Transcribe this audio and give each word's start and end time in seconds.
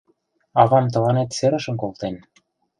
—Авам 0.61 0.85
тыланет 0.93 1.29
серышым 1.37 1.75
колтен. 1.81 2.15